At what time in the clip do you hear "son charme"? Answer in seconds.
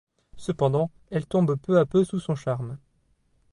2.19-2.79